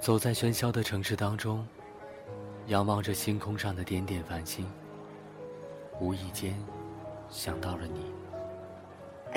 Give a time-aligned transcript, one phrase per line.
[0.00, 1.64] 走在喧嚣的城市当中，
[2.68, 4.66] 仰望着星空上的点点繁星，
[6.00, 6.58] 无意间
[7.28, 8.10] 想到了你。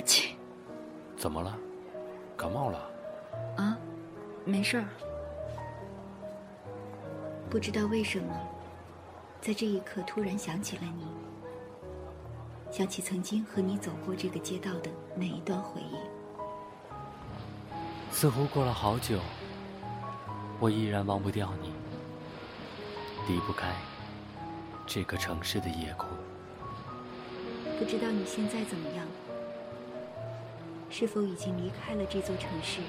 [0.06, 0.38] 七，
[1.18, 1.58] 怎么了？
[2.38, 2.82] 感冒了？
[3.58, 3.78] 啊，
[4.46, 4.86] 没事儿。
[7.50, 8.34] 不知道为什么，
[9.42, 11.08] 在这一刻突然想起了你，
[12.72, 15.98] 想起曾经和你走过这个街道的每一段回忆，
[18.14, 19.20] 似乎过了好久。
[20.64, 21.74] 我依然忘不掉你，
[23.28, 23.70] 离不开
[24.88, 26.08] 这个城市的夜空。
[27.78, 29.06] 不知道你现在怎么样，
[30.90, 32.80] 是否已经离开了这座城市？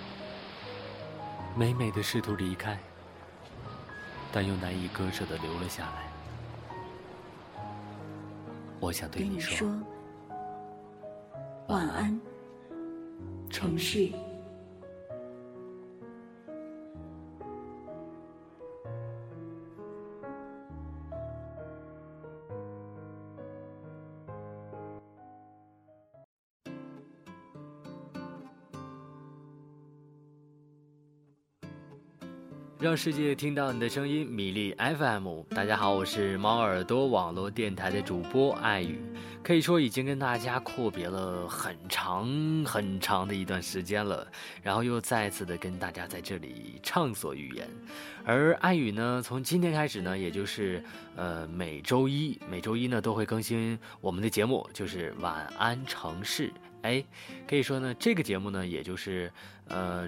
[1.56, 2.78] 美美的试图离开，
[4.30, 7.62] 但又难以割舍的留了下来。
[8.78, 9.66] 我想对你说，
[11.66, 12.20] 晚安，
[13.50, 14.12] 城市。
[32.84, 35.40] 让世界听到你的声音，米粒 FM。
[35.48, 39.00] 大家好，我是猫耳朵网络电台的主播爱语。
[39.42, 42.28] 可以说已经跟大家阔别了很长
[42.66, 44.26] 很长的一段时间了，
[44.62, 47.66] 然后又再次的跟大家在这里畅所欲言。
[48.22, 50.84] 而爱语呢，从今天开始呢，也就是
[51.16, 56.52] 呃每周一，每周一呢都会更新我们的节目，就是晚安城市。
[56.82, 57.02] 哎，
[57.48, 59.32] 可以说呢，这个节目呢，也就是
[59.68, 60.06] 呃。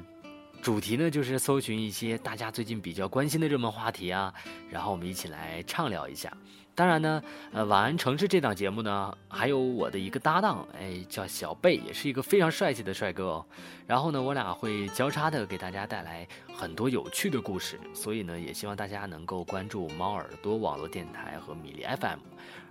[0.62, 4.33] 主题呢，就是搜寻一些大家最近比较关心的热门话题啊，
[4.71, 6.33] 然后我们一起来畅聊一下。
[6.77, 13.25] 当然呢，呃，晚安城市这档节目呢，还有我的一个搭档，哎，叫小贝，也是一个非常帅气的帅哥。
[13.29, 13.47] 哦。
[13.87, 17.81] 然后呢，我俩会交叉的给大家带来很多有趣的故事。
[17.95, 22.19] 所以呢，也希望大家能够关注猫耳朵网络电台和米粒 FM。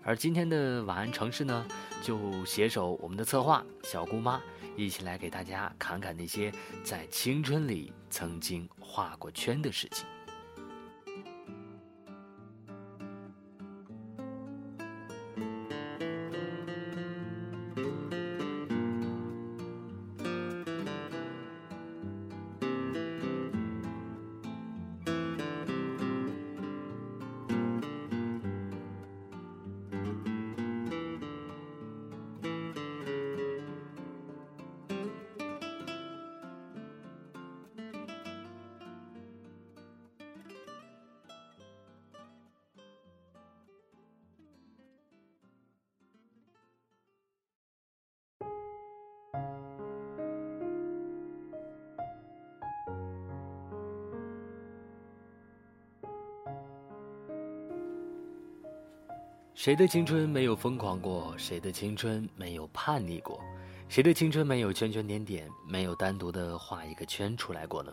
[0.04, 1.66] 而今天的晚安城市呢，
[2.04, 4.40] 就携手我们的策划小姑妈，
[4.78, 6.54] 一起来给大家侃侃那些
[6.84, 10.06] 在青春里曾经画过圈的事情。
[59.66, 61.34] 谁的青春没有疯狂过？
[61.40, 63.42] 谁的青春没有叛逆过？
[63.90, 67.92] 谁的青春没有圈圈点点、没有单独的画一个圈出来过呢？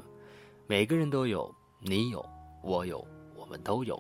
[0.67, 1.51] 每个人都有，
[1.81, 2.23] 你有，
[2.63, 3.03] 我有，
[3.35, 3.99] 我们都有。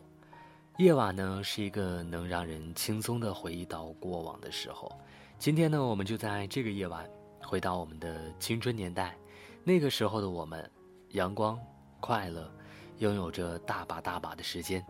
[0.76, 4.92] 夜晚呢，是一个能让人轻松的回忆到过往的时候。
[5.38, 7.08] 今天呢，我们就在这个夜晚，
[7.40, 9.16] 回到我们的青春年代。
[9.64, 10.70] 那个时候的我们，
[11.12, 11.58] 阳光、
[12.00, 12.52] 快乐，
[12.98, 14.84] 拥有着大把大把的时间，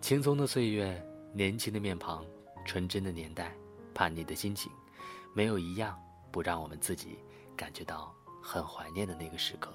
[0.00, 0.98] 轻松的岁月。
[1.36, 2.24] 年轻的面庞，
[2.64, 3.54] 纯真的年代，
[3.92, 4.72] 叛逆的心情，
[5.34, 5.94] 没有一样
[6.32, 7.18] 不让我们自己
[7.54, 8.10] 感觉到
[8.42, 9.70] 很怀念的那个时刻。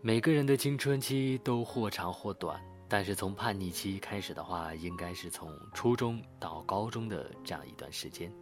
[0.00, 8.32] 每个人的青春期都或长或短，但是从叛逆期开始的话，应该是从初中到高中的这样一段时间。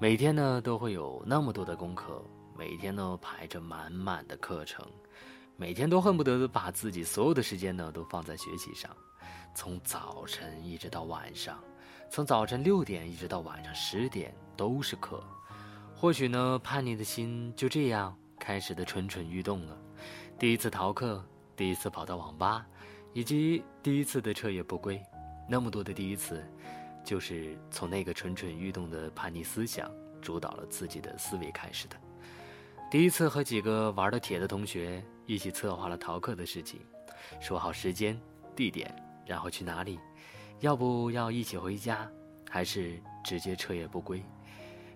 [0.00, 2.24] 每天呢都会有那么多的功课，
[2.56, 4.82] 每天呢排着满满的课程。
[5.58, 8.94] 每天都恨不得把自己所有的时间呢都放在学习上，
[9.54, 11.58] 从早晨一直到晚上，
[12.10, 15.24] 从早晨六点一直到晚上十点都是课。
[15.94, 19.74] 或许呢，叛逆的心就这样开始的蠢蠢欲动了。
[20.38, 21.24] 第一次逃课，
[21.56, 22.66] 第一次跑到网吧，
[23.14, 25.02] 以及第一次的彻夜不归，
[25.48, 26.44] 那么多的第一次，
[27.02, 29.90] 就是从那个蠢蠢欲动的叛逆思想
[30.20, 31.96] 主导了自己的思维开始的。
[32.90, 35.02] 第一次和几个玩的铁的同学。
[35.26, 36.80] 一起策划了逃课的事情，
[37.40, 38.18] 说好时间、
[38.54, 38.94] 地点，
[39.26, 39.98] 然后去哪里，
[40.60, 42.08] 要不要一起回家，
[42.48, 44.22] 还是直接彻夜不归？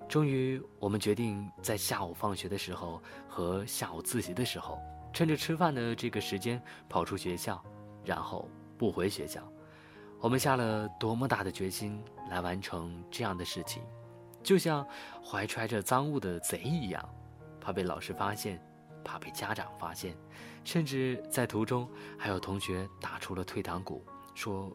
[0.09, 4.79] 终于，我们决定在下午放学的时候和下午自习的时候，
[5.13, 7.61] 趁着吃饭的这个时间跑出学校，
[8.05, 8.49] 然后
[8.79, 9.43] 不回学校。
[10.21, 13.83] 我们下了多么大的决心来完成这样的事情，
[14.45, 14.87] 就像
[15.25, 17.09] 怀揣着赃物的贼一样，
[17.61, 18.61] 怕被老师发现。
[19.05, 20.17] 怕被家长发现，
[20.65, 21.89] 甚至在途中
[22.19, 24.05] 还有同学打出了退堂鼓，
[24.35, 24.75] 说：“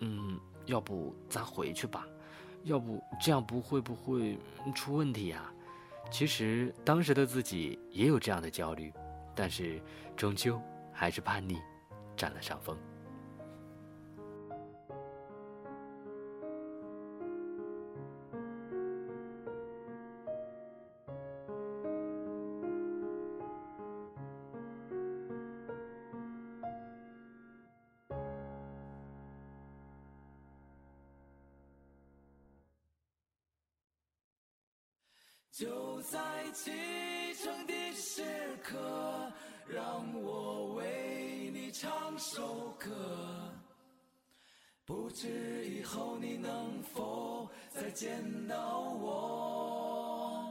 [0.00, 2.06] 嗯，要不咱回去吧，
[2.64, 4.38] 要不这样不会不会
[4.74, 5.50] 出问题呀。”
[6.10, 8.92] 其实当时的自己也有这样的焦虑，
[9.34, 9.80] 但是
[10.16, 10.60] 终究
[10.92, 11.58] 还是叛逆
[12.16, 12.76] 占了上风。
[35.56, 35.66] 就
[36.02, 36.18] 在
[36.52, 36.72] 启
[37.40, 38.22] 程的时
[38.60, 38.74] 刻，
[39.68, 39.84] 让
[40.20, 42.90] 我为你唱首歌。
[44.84, 48.18] 不知以后你能否再见
[48.48, 50.50] 到我？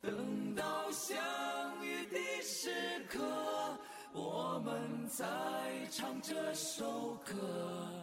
[0.00, 1.14] 等到相
[1.84, 2.70] 遇的时
[3.10, 3.18] 刻，
[4.14, 5.22] 我们再
[5.90, 6.82] 唱这首
[7.26, 7.93] 歌。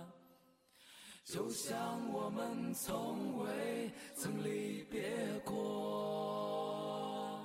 [1.32, 1.74] 就像
[2.12, 5.02] 我们从未曾离别
[5.46, 7.40] 过，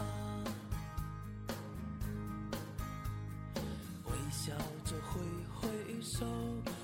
[4.06, 4.54] 微笑
[4.86, 5.20] 着挥
[5.60, 5.68] 挥
[6.00, 6.24] 手，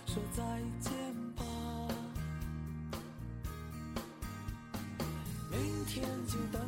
[0.04, 0.42] 说再
[0.80, 0.92] 见
[1.34, 1.42] 吧，
[5.50, 6.67] 明天就等。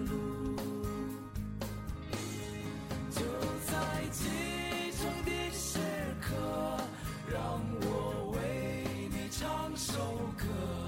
[9.75, 9.95] 首
[10.37, 10.80] 歌。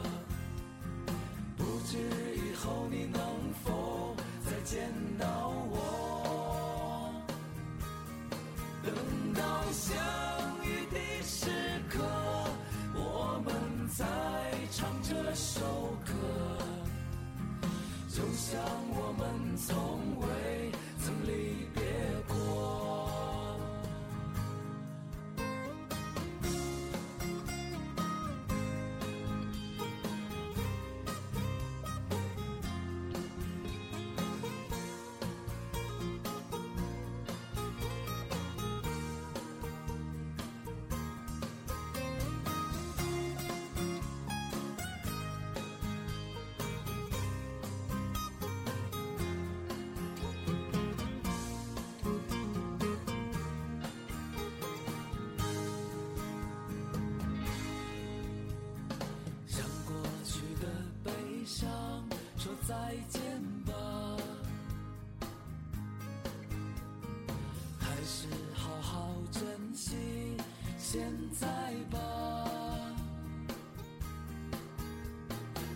[70.93, 71.47] 现在
[71.89, 72.00] 吧，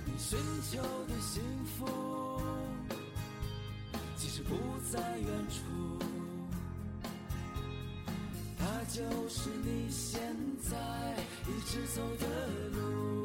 [0.06, 0.38] 你寻
[0.70, 1.88] 求的幸福
[4.16, 4.54] 其实不
[4.92, 5.98] 在远处，
[8.60, 10.22] 它就是你现
[10.60, 10.78] 在
[11.48, 13.24] 一直走的路，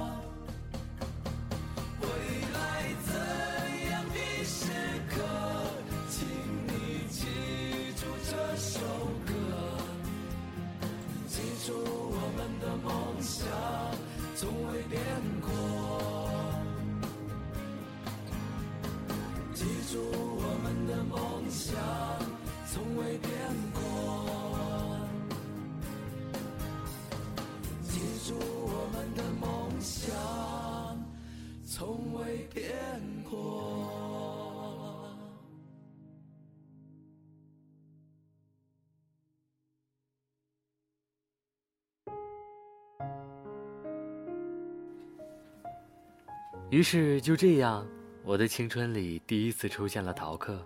[46.72, 47.86] 于是就这样，
[48.24, 50.66] 我的青春里第一次出现了逃课，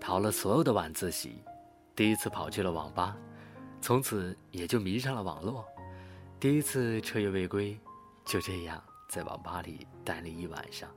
[0.00, 1.42] 逃了所有的晚自习，
[1.96, 3.16] 第一次跑去了网吧，
[3.80, 5.64] 从此也就迷上了网络，
[6.38, 7.76] 第一次彻夜未归，
[8.24, 10.88] 就这样在网吧里待了一晚上，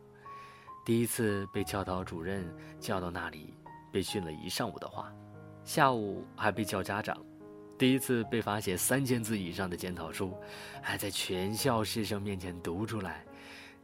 [0.86, 2.46] 第一次被教导主任
[2.80, 3.52] 叫到那里，
[3.92, 5.12] 被训了一上午的话，
[5.64, 7.18] 下午还被叫家长，
[7.80, 10.36] 第一次被罚写三千字以上的检讨书，
[10.84, 13.26] 还在全校师生面前读出来。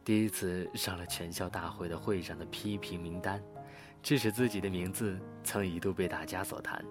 [0.04, 3.40] 第一次上了全校大会的会上的批评名单，
[4.02, 6.84] 致使自己的名字曾一度被大家所谈，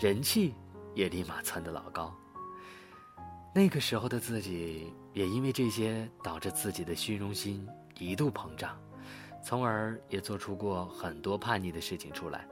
[0.00, 0.54] 人气
[0.94, 2.14] 也立马窜得老高。
[3.54, 7.66] 那个时候的自己也因为这些导致自己的虚荣心
[7.98, 8.80] 一度膨胀，
[9.44, 12.48] 从而也做出过很多叛逆的事情出来。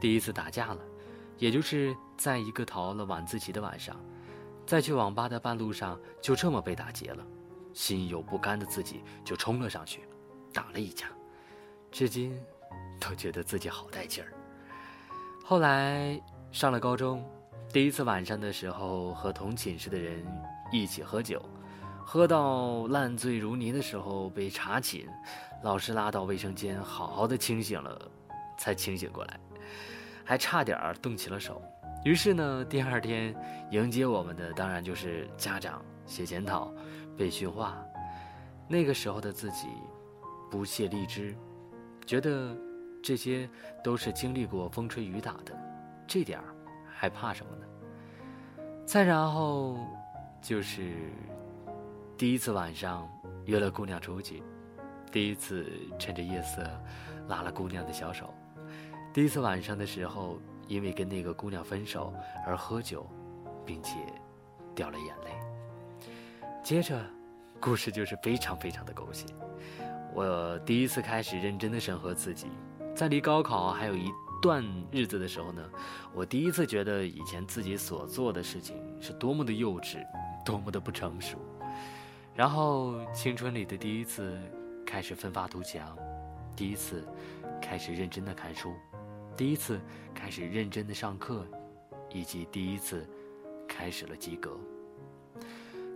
[0.00, 0.78] 第一次打架了，
[1.36, 3.96] 也就是在一个逃了晚自习的晚上，
[4.64, 7.26] 在去网吧的半路上，就这么被打劫了。
[7.76, 10.00] 心有不甘的自己就冲了上去，
[10.50, 11.04] 打了一架，
[11.92, 12.34] 至今
[12.98, 14.32] 都觉得自己好带劲儿。
[15.44, 16.18] 后来
[16.50, 17.22] 上了高中，
[17.70, 20.24] 第一次晚上的时候和同寝室的人
[20.72, 21.42] 一起喝酒，
[22.02, 25.06] 喝到烂醉如泥的时候被查寝，
[25.62, 28.10] 老师拉到卫生间好好的清醒了，
[28.56, 29.38] 才清醒过来，
[30.24, 31.60] 还差点动起了手。
[32.06, 33.34] 于是呢，第二天
[33.70, 36.72] 迎接我们的当然就是家长写检讨。
[37.16, 37.84] 被驯化，
[38.68, 39.68] 那个时候的自己
[40.50, 41.34] 不屑荔枝，
[42.06, 42.54] 觉得
[43.02, 43.48] 这些
[43.82, 45.58] 都是经历过风吹雨打的，
[46.06, 46.44] 这点儿
[46.86, 47.64] 还怕什么呢？
[48.84, 49.78] 再然后
[50.42, 50.92] 就是
[52.16, 53.08] 第一次晚上
[53.46, 54.42] 约了姑娘出去，
[55.10, 55.66] 第一次
[55.98, 56.64] 趁着夜色
[57.28, 58.32] 拉了姑娘的小手，
[59.12, 62.12] 第一次晚上的时候因为跟那个姑娘分手
[62.46, 63.08] 而喝酒，
[63.64, 63.96] 并且
[64.74, 65.45] 掉了眼泪。
[66.66, 67.00] 接着，
[67.60, 69.24] 故事就是非常非常的狗血。
[70.12, 72.48] 我第一次开始认真的审核自己，
[72.92, 74.10] 在离高考还有一
[74.42, 75.62] 段日子的时候呢，
[76.12, 79.98] 我第一次觉得以前自己所做的事情是多么的幼稚，
[80.44, 81.38] 多么的不成熟。
[82.34, 84.36] 然后青春里的第一次，
[84.84, 85.96] 开始奋发图强，
[86.56, 87.06] 第一次，
[87.62, 88.74] 开始认真的看书，
[89.36, 89.80] 第一次
[90.12, 91.46] 开始认真的上课，
[92.12, 93.08] 以及第一次，
[93.68, 94.58] 开始了及格。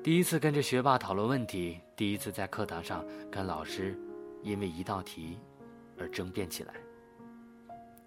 [0.03, 3.99] 第一次跟着学霸讨论问题，第一次在课堂上跟老师
[4.43, 5.39] 因为一道题
[5.99, 6.73] 而争辩起来。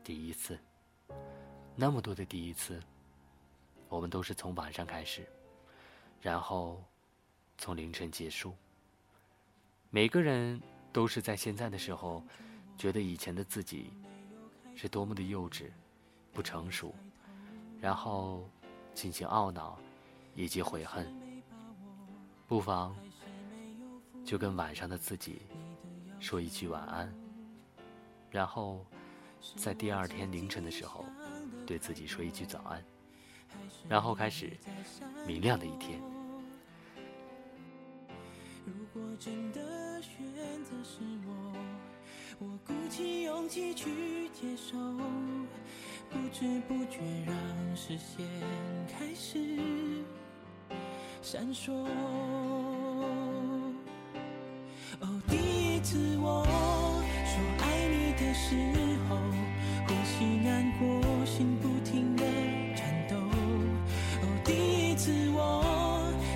[0.04, 0.58] 第一次，
[1.76, 2.80] 那么多的第一次，
[3.90, 5.22] 我们都是从晚上开始，
[6.20, 6.84] 然后
[7.60, 8.56] 从凌晨结束。
[9.92, 10.60] 每个人
[10.92, 12.24] 都是在现在的时候，
[12.76, 13.94] 觉得以前的自己
[14.76, 15.66] 是多么的幼稚、
[16.34, 16.92] 不成熟，
[17.80, 18.50] 然后
[18.96, 19.78] 进行懊恼
[20.36, 21.23] 以及悔恨。
[22.54, 22.96] 不妨
[24.24, 25.42] 就跟晚上的自己
[26.20, 27.12] 说一句晚安，
[28.30, 28.86] 然后
[29.56, 31.04] 在第二天凌晨的时候
[31.66, 32.86] 对自己说一句早安，
[33.90, 34.52] 然后开始
[35.26, 36.00] 明亮的一天。
[38.66, 39.28] 不不知
[46.92, 48.24] 觉让视线
[48.88, 50.04] 开始。
[51.24, 51.72] 闪烁。
[55.00, 58.56] 哦，第一次我说爱你的时
[59.08, 59.16] 候，
[59.88, 62.24] 呼吸难过，心不停的
[62.76, 63.16] 颤抖。
[63.16, 65.64] 哦，第一次我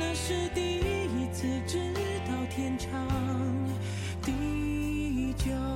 [0.00, 1.78] 那是第一次，知
[2.28, 2.90] 道天长
[4.20, 5.75] 地久。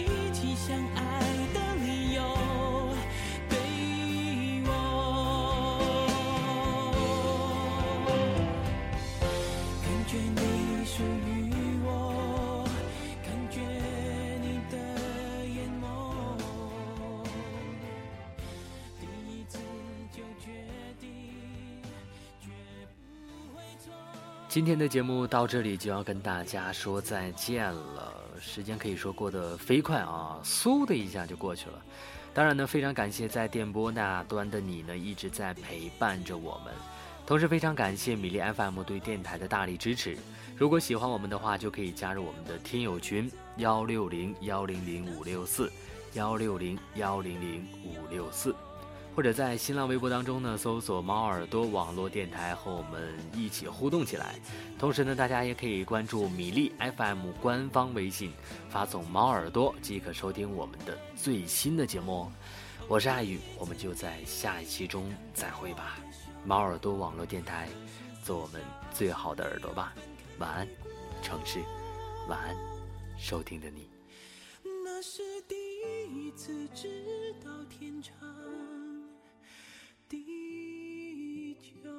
[24.55, 31.73] 今天的节目到这里就要跟大家说再见了，时间可以说过得飞快啊，嗖的一下就过去了。
[32.33, 36.73] 当然呢，非常感谢在电波那端的你呢，一直在陪伴着我们，
[37.27, 40.17] 同时非常感谢米粒 FM 对电台的大力支持。
[40.55, 45.69] 如果喜欢我们的话，就可以加入我们的听友群幺六零幺零零五六四，
[46.13, 48.55] 幺六零幺零零五六四。
[49.15, 54.35] 或者在新浪微博当中呢，搜索“猫耳朵网络电台”和我们一起互动起来。
[54.77, 58.33] 同时呢，大家也可以关注米粒 FM 官方微信，
[58.69, 62.29] 发送“猫耳朵”即可收听我们的最新的节目。
[62.89, 65.97] 我是爱雨，我们就在下一期中再会吧。
[66.45, 67.69] 猫耳朵网络电台，
[68.21, 68.61] 做我们
[68.93, 69.93] 最好的耳朵吧。
[70.39, 70.67] 晚安，
[71.21, 71.59] 城市，
[72.27, 72.53] 晚安，
[73.17, 73.89] 收听的你。
[74.83, 75.55] 那是第
[76.11, 78.13] 一次知道天长。
[80.07, 81.89] 地久。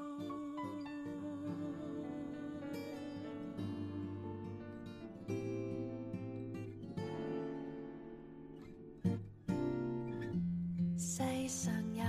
[10.97, 12.05] 世上有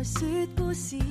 [0.00, 0.22] 来说
[0.56, 1.02] 故事，记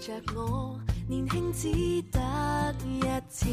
[0.00, 1.68] 着我年轻只
[2.12, 3.46] 得一次，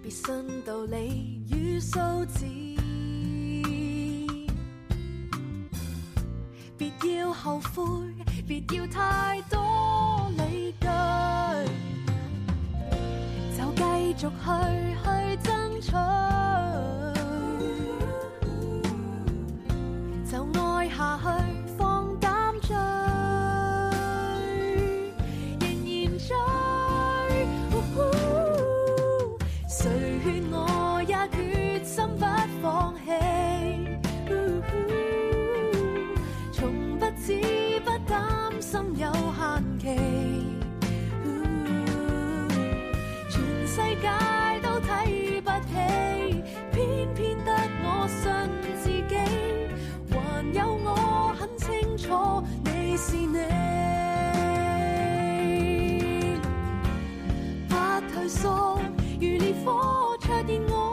[0.00, 0.32] 别信
[0.64, 2.46] 道理与数字，
[6.78, 7.82] 别要后悔，
[8.48, 9.60] 别要太多
[10.38, 10.86] 理据，
[13.54, 13.82] 就继
[14.18, 14.46] 续去
[15.04, 15.10] 去
[15.42, 15.92] 争取。
[59.32, 60.83] 如烈火灼热我。